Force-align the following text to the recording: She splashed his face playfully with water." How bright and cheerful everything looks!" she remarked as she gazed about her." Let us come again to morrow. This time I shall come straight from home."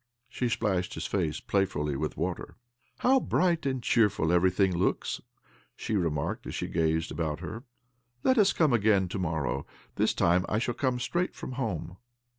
She 0.27 0.49
splashed 0.49 0.95
his 0.95 1.05
face 1.05 1.39
playfully 1.39 1.95
with 1.95 2.17
water." 2.17 2.55
How 3.01 3.19
bright 3.19 3.67
and 3.67 3.83
cheerful 3.83 4.31
everything 4.31 4.75
looks!" 4.75 5.21
she 5.75 5.95
remarked 5.95 6.47
as 6.47 6.55
she 6.55 6.67
gazed 6.69 7.11
about 7.11 7.39
her." 7.41 7.65
Let 8.23 8.39
us 8.39 8.51
come 8.51 8.73
again 8.73 9.07
to 9.09 9.19
morrow. 9.19 9.67
This 9.97 10.15
time 10.15 10.43
I 10.49 10.57
shall 10.57 10.73
come 10.73 10.99
straight 10.99 11.35
from 11.35 11.51
home." 11.51 11.97